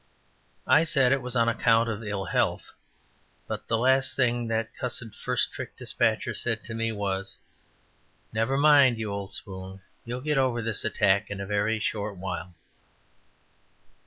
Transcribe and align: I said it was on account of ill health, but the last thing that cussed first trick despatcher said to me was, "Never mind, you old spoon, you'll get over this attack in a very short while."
I 0.65 0.83
said 0.83 1.11
it 1.11 1.21
was 1.21 1.35
on 1.35 1.47
account 1.47 1.87
of 1.87 2.03
ill 2.03 2.25
health, 2.25 2.73
but 3.47 3.67
the 3.67 3.77
last 3.77 4.15
thing 4.15 4.47
that 4.47 4.75
cussed 4.75 5.13
first 5.13 5.51
trick 5.53 5.77
despatcher 5.77 6.33
said 6.33 6.63
to 6.63 6.73
me 6.73 6.91
was, 6.91 7.37
"Never 8.33 8.57
mind, 8.57 8.97
you 8.97 9.11
old 9.13 9.31
spoon, 9.31 9.79
you'll 10.03 10.21
get 10.21 10.39
over 10.39 10.59
this 10.63 10.83
attack 10.83 11.29
in 11.29 11.39
a 11.39 11.45
very 11.45 11.77
short 11.77 12.17
while." 12.17 12.55